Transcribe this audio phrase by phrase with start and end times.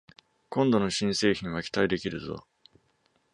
[0.49, 2.47] 今度の新製品は期待できるぞ